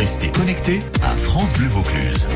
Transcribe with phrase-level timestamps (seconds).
[0.00, 2.26] Restez connectés à France Bleu Vaucluse.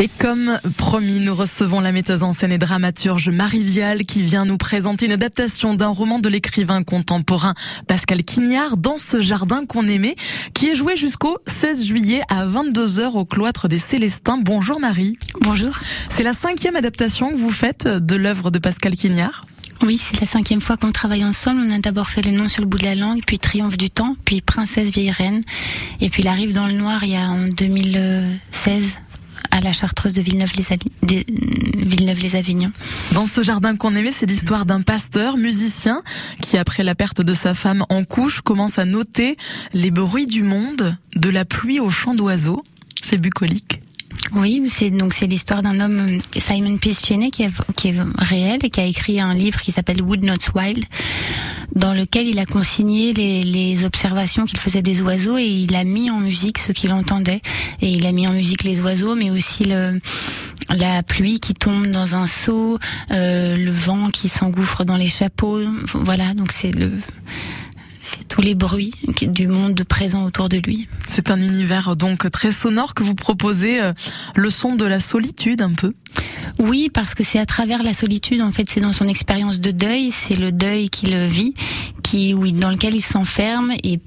[0.00, 4.44] Et comme promis, nous recevons la metteuse en scène et dramaturge Marie Vial qui vient
[4.44, 7.54] nous présenter une adaptation d'un roman de l'écrivain contemporain
[7.86, 10.16] Pascal Quignard dans ce jardin qu'on aimait,
[10.52, 14.38] qui est joué jusqu'au 16 juillet à 22h au cloître des Célestins.
[14.42, 15.16] Bonjour Marie.
[15.42, 15.78] Bonjour.
[16.10, 19.44] C'est la cinquième adaptation que vous faites de l'œuvre de Pascal Quignard.
[19.82, 21.62] Oui, c'est la cinquième fois qu'on travaille ensemble.
[21.66, 23.90] On a d'abord fait Les Noms sur le bout de la langue, puis Triomphe du
[23.90, 25.40] temps, puis Princesse vieille reine,
[26.00, 28.98] et puis La Rive dans le noir il y a en 2016
[29.50, 32.72] à la Chartreuse de Villeneuve-les-Avignon.
[33.12, 36.02] Dans ce jardin qu'on aimait, c'est l'histoire d'un pasteur musicien
[36.40, 39.36] qui, après la perte de sa femme en couche, commence à noter
[39.72, 42.64] les bruits du monde, de la pluie au chant d'oiseaux.
[43.02, 43.80] C'est bucolique.
[44.34, 48.58] Oui, c'est donc c'est l'histoire d'un homme Simon Peace Cheney qui est, qui est réel
[48.62, 50.84] et qui a écrit un livre qui s'appelle Wood Not Wild
[51.74, 55.84] dans lequel il a consigné les, les observations qu'il faisait des oiseaux et il a
[55.84, 57.40] mis en musique ce qu'il entendait.
[57.80, 60.00] Et il a mis en musique les oiseaux mais aussi le
[60.70, 62.78] la pluie qui tombe dans un seau,
[63.10, 65.60] euh, le vent qui s'engouffre dans les chapeaux,
[65.92, 66.92] voilà donc c'est le
[68.28, 70.88] tous les bruits du monde présent autour de lui.
[71.08, 73.92] C'est un univers donc très sonore que vous proposez, euh,
[74.34, 75.92] le son de la solitude un peu.
[76.58, 79.70] Oui, parce que c'est à travers la solitude, en fait, c'est dans son expérience de
[79.70, 81.54] deuil, c'est le deuil qu'il vit,
[82.02, 84.00] qui, oui, dans lequel il s'enferme et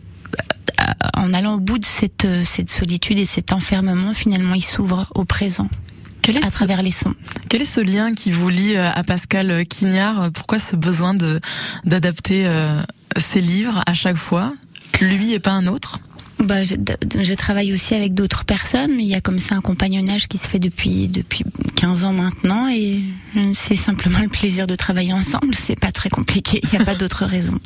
[0.81, 0.83] euh,
[1.15, 5.07] en allant au bout de cette, euh, cette solitude et cet enfermement, finalement, il s'ouvre
[5.15, 5.69] au présent.
[6.21, 7.15] Quel est à travers les sons.
[7.47, 10.29] Quel est ce lien qui vous lie à Pascal Quignard?
[10.33, 11.39] Pourquoi ce besoin de
[11.85, 12.45] d'adapter
[13.19, 14.53] ses livres à chaque fois,
[15.01, 15.99] lui et pas un autre
[16.39, 16.75] bah, je,
[17.19, 18.99] je, travaille aussi avec d'autres personnes.
[18.99, 21.43] Il y a comme ça un compagnonnage qui se fait depuis depuis
[21.75, 23.01] 15 ans maintenant et
[23.53, 25.55] c'est simplement le plaisir de travailler ensemble.
[25.55, 26.59] C'est pas très compliqué.
[26.63, 27.59] Il n'y a pas d'autre raison.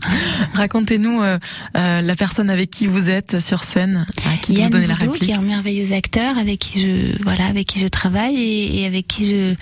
[0.54, 1.38] Racontez-nous euh,
[1.76, 4.96] euh, la personne avec qui vous êtes sur scène, à qui Yann vous donnez la
[4.96, 5.24] réplique.
[5.24, 8.86] qui est un merveilleux acteur avec qui je voilà avec qui je travaille et, et
[8.86, 9.56] avec qui je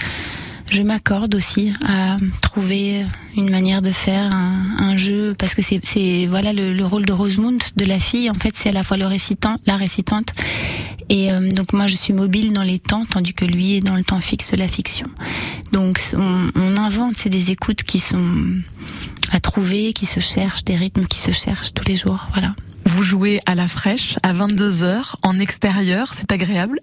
[0.72, 3.06] je m'accorde aussi à trouver
[3.36, 7.58] une manière de faire un, jeu parce que c'est, voilà le, le, rôle de Rosemont
[7.76, 10.34] de la fille en fait c'est à la fois le récitant la récitante.
[11.10, 13.96] Et euh, donc moi je suis mobile dans les temps tandis que lui est dans
[13.96, 15.08] le temps fixe la fiction.
[15.72, 18.46] Donc on, on invente c'est des écoutes qui sont
[19.32, 22.54] à trouver qui se cherchent des rythmes qui se cherchent tous les jours voilà.
[22.86, 26.80] Vous jouez à la fraîche à 22h en extérieur c'est agréable?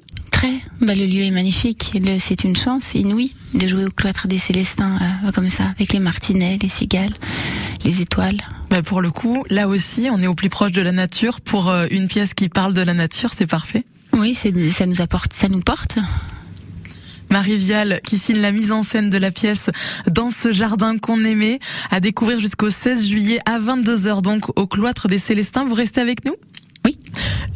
[0.81, 1.93] Bah, le lieu est magnifique.
[2.19, 6.01] C'est une chance inouïe de jouer au cloître des Célestins euh, comme ça, avec les
[6.01, 7.15] martinets, les cigales,
[7.85, 8.37] les étoiles.
[8.71, 11.41] Bah, pour le coup, là aussi, on est au plus proche de la nature.
[11.41, 13.85] Pour euh, une pièce qui parle de la nature, c'est parfait.
[14.13, 15.99] Oui, ça nous apporte, ça nous porte.
[17.31, 19.71] Marie Vial qui signe la mise en scène de la pièce
[20.09, 21.59] dans ce jardin qu'on aimait
[21.91, 25.65] à découvrir jusqu'au 16 juillet à 22h donc au cloître des Célestins.
[25.65, 26.37] Vous restez avec nous?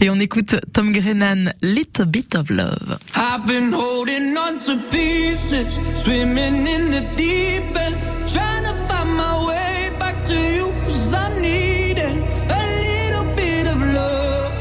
[0.03, 2.99] Et on écoute Tom Grennan, Little Bit of Love.
[3.15, 7.97] I've been holding on to pieces, swimming in the deep end,
[8.27, 11.99] trying to find my way back to you, cause I need.
[11.99, 14.53] A little bit of love.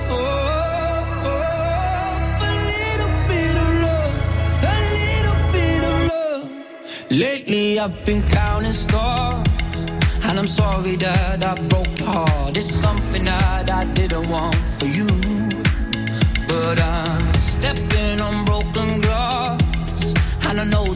[2.41, 4.13] A little bit of love.
[4.61, 6.49] A little bit of love.
[7.09, 9.47] Lately I've been counting stars.
[10.21, 12.57] And I'm sorry that I broke your heart.
[12.57, 13.85] It's something that I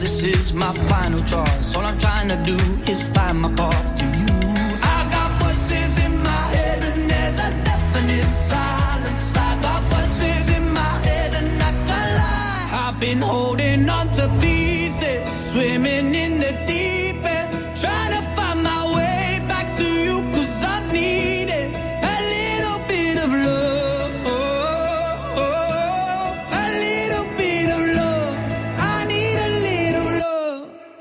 [0.04, 1.74] this is my final choice.
[1.74, 2.58] All I'm trying to do
[2.92, 4.28] is find my path to you.
[4.96, 9.36] I got voices in my head, and there's a definite silence.
[9.48, 12.68] I got voices in my head, and I can't lie.
[12.84, 17.50] I've been holding on to pieces, swimming in the deep end,
[17.82, 18.22] trying to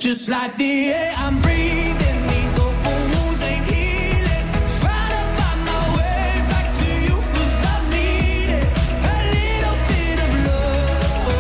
[0.04, 4.48] Just like the air I'm breathing, these open wounds ain't healing.
[4.82, 8.68] Try to find my way back to you, cause I need it.
[9.00, 11.32] A little bit of love.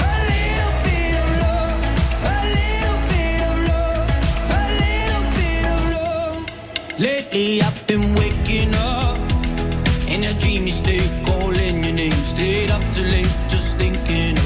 [0.00, 1.76] A little bit of love.
[2.24, 4.08] A little bit of love.
[4.48, 6.40] A little bit of love.
[6.98, 9.18] Lately I've been waking up
[10.08, 12.18] in a dreamy state, calling your name.
[12.32, 14.37] Stayed up too late, just thinking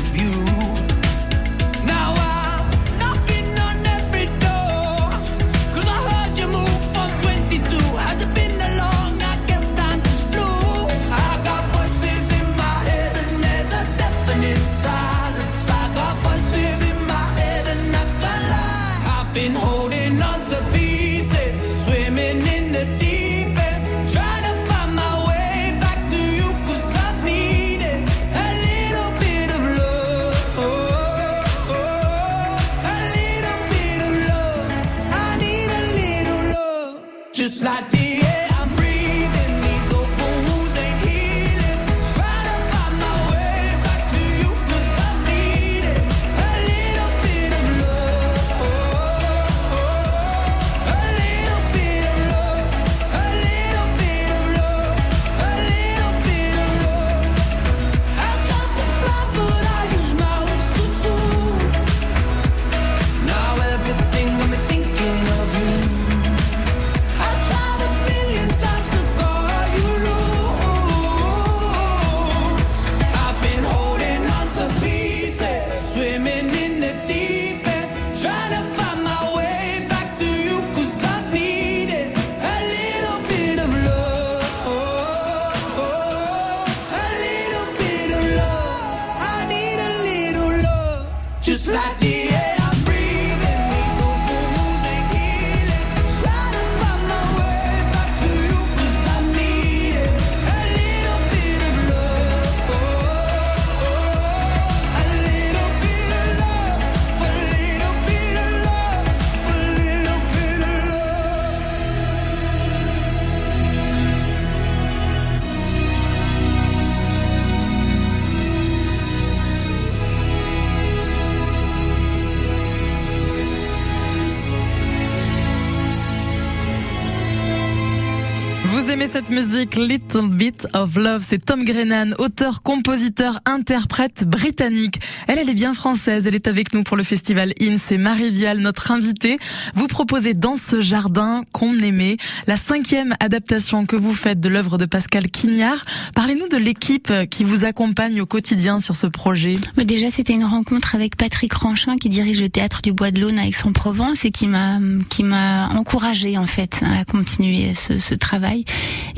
[129.00, 135.00] cette musique Little Bit of Love, c'est Tom Grennan, auteur, compositeur, interprète britannique.
[135.26, 138.30] Elle, elle est bien française, elle est avec nous pour le festival IN, c'est Marie
[138.30, 139.38] Vial, notre invitée.
[139.74, 144.76] Vous proposez dans ce jardin qu'on aimait la cinquième adaptation que vous faites de l'œuvre
[144.76, 145.84] de Pascal Quignard.
[146.14, 149.54] Parlez-nous de l'équipe qui vous accompagne au quotidien sur ce projet.
[149.76, 153.38] Déjà, c'était une rencontre avec Patrick Ranchin qui dirige le théâtre du Bois de l'Aune
[153.38, 154.78] à Aix-en-Provence et qui m'a
[155.08, 158.64] qui m'a encouragé en fait à continuer ce, ce travail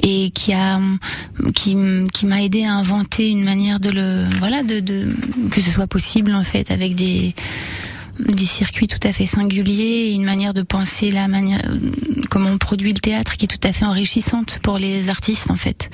[0.02, 0.80] et qui a
[1.54, 5.08] qui, m'a aidé à inventer une manière de le voilà de, de
[5.50, 7.34] que ce soit possible en fait avec des
[8.18, 11.62] des circuits tout à fait singuliers, une manière de penser la manière
[12.30, 15.56] comment on produit le théâtre qui est tout à fait enrichissante pour les artistes en
[15.56, 15.90] fait.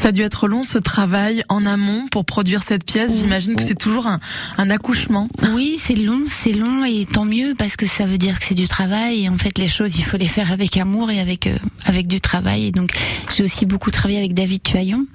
[0.00, 3.20] Ça a dû être long ce travail en amont pour produire cette pièce.
[3.20, 4.20] J'imagine que c'est toujours un,
[4.58, 5.28] un, accouchement.
[5.52, 8.54] Oui, c'est long, c'est long et tant mieux parce que ça veut dire que c'est
[8.54, 11.46] du travail et en fait les choses il faut les faire avec amour et avec
[11.46, 12.66] euh, avec du travail.
[12.66, 12.90] Et donc
[13.34, 15.06] j'ai aussi beaucoup travaillé avec David Tuaillon.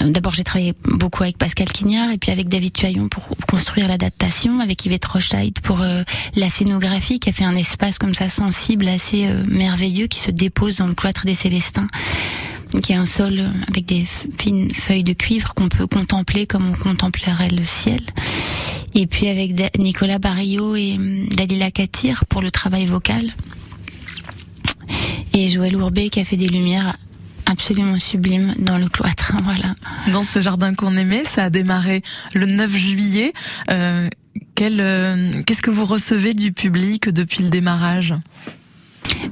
[0.00, 3.88] Euh, D'abord j'ai travaillé beaucoup avec Pascal Quignard et puis avec David Tuaillon pour construire
[3.88, 6.02] l'adaptation, avec Yvette Rochait pour euh,
[6.34, 10.30] la scénographie qui a fait un espace comme ça sensible, assez euh, merveilleux qui se
[10.30, 11.88] dépose dans le cloître des Célestins
[12.82, 14.06] qui est un sol avec des
[14.38, 18.00] fines feuilles de cuivre qu'on peut contempler comme on contemplerait le ciel.
[18.94, 23.34] Et puis avec Nicolas Barrio et hum, Dalila Katir pour le travail vocal.
[25.34, 26.96] Et Joël Ourbet qui a fait des lumières
[27.46, 29.32] absolument sublimes dans le cloître.
[29.42, 29.74] Voilà.
[30.12, 32.02] Dans ce jardin qu'on aimait, ça a démarré
[32.34, 33.32] le 9 juillet.
[33.70, 34.08] Euh,
[34.60, 38.14] euh, qu'est-ce que vous recevez du public depuis le démarrage?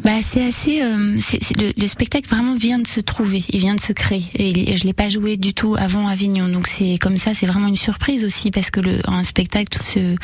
[0.03, 0.83] Bah, c'est assez.
[0.83, 4.25] Euh, c'est, le, le, spectacle vraiment vient de se trouver, il vient de se créer.
[4.35, 7.47] Et, et je l'ai pas joué du tout avant Avignon, donc c'est comme ça, c'est
[7.47, 10.17] vraiment une surprise aussi parce que le, un spectacle se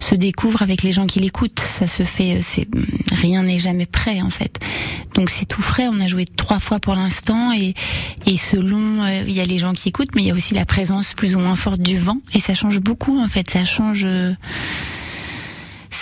[0.00, 1.60] se découvre avec les gens qui l'écoutent.
[1.60, 2.66] Ça se fait, c'est
[3.12, 4.58] rien n'est jamais prêt en fait.
[5.14, 5.88] Donc c'est tout frais.
[5.88, 7.74] On a joué trois fois pour l'instant et
[8.26, 10.54] et selon euh, il y a les gens qui écoutent, mais il y a aussi
[10.54, 13.48] la présence plus ou moins forte du vent et ça change beaucoup en fait.
[13.48, 14.02] Ça change.
[14.04, 14.32] Euh,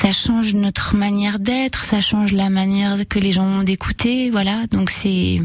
[0.00, 4.66] ça change notre manière d'être, ça change la manière que les gens ont d'écouter, voilà.
[4.71, 5.42] Donc c'est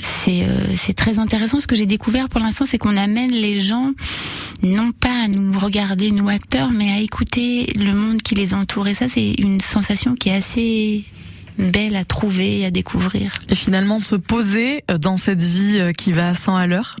[0.00, 1.60] c'est euh, très intéressant.
[1.60, 3.92] Ce que j'ai découvert pour l'instant, c'est qu'on amène les gens
[4.62, 8.88] non pas à nous regarder nous acteurs, mais à écouter le monde qui les entoure.
[8.88, 11.04] Et ça, c'est une sensation qui est assez
[11.56, 13.40] belle à trouver à découvrir.
[13.48, 16.96] Et finalement, se poser dans cette vie qui va à 100 à l'heure?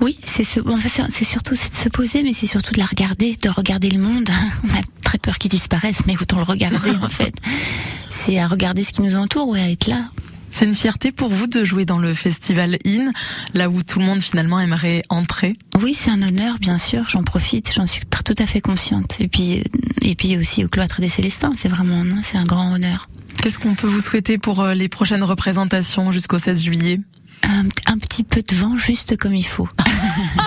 [0.00, 3.36] Oui, c'est ce, enfin, c'est surtout de se poser, mais c'est surtout de la regarder,
[3.42, 4.30] de regarder le monde.
[4.64, 7.34] On a très peur qu'il disparaisse, mais autant le regarder en fait.
[8.08, 10.10] C'est à regarder ce qui nous entoure ou à être là.
[10.50, 13.12] C'est une fierté pour vous de jouer dans le festival IN,
[13.54, 15.54] là où tout le monde finalement aimerait entrer?
[15.80, 17.08] Oui, c'est un honneur, bien sûr.
[17.08, 19.16] J'en profite, j'en suis tout à fait consciente.
[19.20, 19.62] Et puis,
[20.02, 23.08] et puis aussi au cloître des Célestins, c'est vraiment, c'est un grand honneur.
[23.40, 27.00] Qu'est-ce qu'on peut vous souhaiter pour les prochaines représentations jusqu'au 16 juillet?
[27.42, 29.68] Un, un, petit peu de vent juste comme il faut.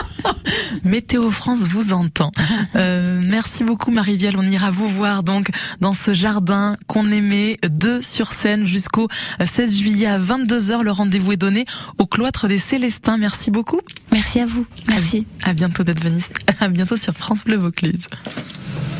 [0.83, 2.31] Météo France vous entend.
[2.75, 4.35] Euh, merci beaucoup Marie-Vielle.
[4.37, 9.07] On ira vous voir donc dans ce jardin qu'on aimait deux sur scène jusqu'au
[9.43, 10.81] 16 juillet à 22h.
[10.81, 11.65] Le rendez-vous est donné
[11.97, 13.17] au cloître des Célestins.
[13.17, 13.81] Merci beaucoup.
[14.11, 14.65] Merci à vous.
[14.87, 15.25] Merci.
[15.43, 16.21] À, à bientôt d'être venu.
[16.59, 18.07] À bientôt sur France Bleu Vaucluse.